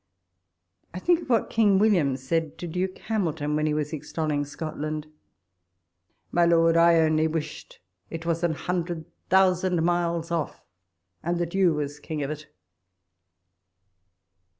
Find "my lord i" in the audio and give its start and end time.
6.31-6.95